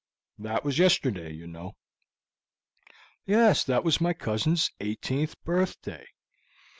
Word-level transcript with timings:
That 0.39 0.63
was 0.63 0.79
yesterday, 0.79 1.31
you 1.31 1.45
know." 1.45 1.75
"Yes, 3.27 3.63
that 3.65 3.83
was 3.83 4.01
my 4.01 4.13
cousin's 4.13 4.71
eighteenth 4.79 5.39
birthday. 5.43 6.07